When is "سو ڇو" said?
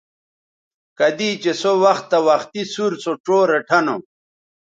3.03-3.37